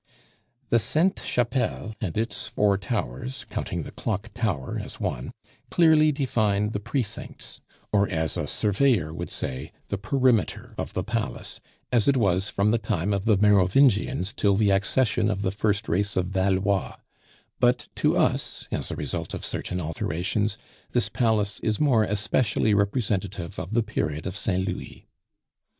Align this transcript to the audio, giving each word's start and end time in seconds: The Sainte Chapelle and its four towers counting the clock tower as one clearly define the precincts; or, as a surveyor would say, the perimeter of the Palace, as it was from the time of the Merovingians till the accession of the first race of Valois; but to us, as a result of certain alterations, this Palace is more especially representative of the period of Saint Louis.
The 0.69 0.79
Sainte 0.79 1.21
Chapelle 1.23 1.93
and 2.01 2.17
its 2.17 2.47
four 2.47 2.75
towers 2.79 3.45
counting 3.51 3.83
the 3.83 3.91
clock 3.91 4.31
tower 4.33 4.81
as 4.83 4.99
one 4.99 5.31
clearly 5.69 6.11
define 6.11 6.69
the 6.71 6.79
precincts; 6.79 7.61
or, 7.93 8.09
as 8.09 8.35
a 8.35 8.47
surveyor 8.47 9.13
would 9.13 9.29
say, 9.29 9.71
the 9.89 9.99
perimeter 9.99 10.73
of 10.75 10.93
the 10.95 11.03
Palace, 11.03 11.61
as 11.91 12.07
it 12.07 12.17
was 12.17 12.49
from 12.49 12.71
the 12.71 12.79
time 12.79 13.13
of 13.13 13.25
the 13.25 13.37
Merovingians 13.37 14.33
till 14.33 14.55
the 14.55 14.71
accession 14.71 15.29
of 15.29 15.43
the 15.43 15.51
first 15.51 15.87
race 15.87 16.17
of 16.17 16.25
Valois; 16.29 16.95
but 17.59 17.87
to 17.97 18.17
us, 18.17 18.67
as 18.71 18.89
a 18.89 18.95
result 18.95 19.35
of 19.35 19.45
certain 19.45 19.79
alterations, 19.79 20.57
this 20.93 21.09
Palace 21.09 21.59
is 21.59 21.79
more 21.79 22.05
especially 22.05 22.73
representative 22.73 23.59
of 23.59 23.73
the 23.75 23.83
period 23.83 24.25
of 24.25 24.35
Saint 24.35 24.67
Louis. 24.67 25.05